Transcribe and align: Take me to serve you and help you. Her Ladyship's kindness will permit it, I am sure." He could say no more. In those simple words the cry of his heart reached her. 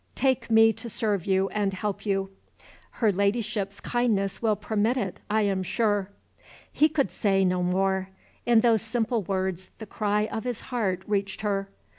Take 0.15 0.49
me 0.49 0.73
to 0.73 0.89
serve 0.89 1.27
you 1.27 1.49
and 1.49 1.73
help 1.73 2.07
you. 2.07 2.31
Her 3.05 3.11
Ladyship's 3.11 3.79
kindness 3.79 4.41
will 4.41 4.55
permit 4.55 4.97
it, 4.97 5.19
I 5.29 5.43
am 5.43 5.61
sure." 5.61 6.09
He 6.71 6.89
could 6.89 7.11
say 7.11 7.45
no 7.45 7.61
more. 7.61 8.09
In 8.43 8.61
those 8.61 8.81
simple 8.81 9.21
words 9.21 9.69
the 9.77 9.85
cry 9.85 10.21
of 10.31 10.43
his 10.43 10.59
heart 10.73 11.03
reached 11.05 11.41
her. 11.41 11.69